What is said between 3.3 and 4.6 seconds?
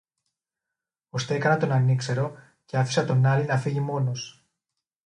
να φύγει μόνος.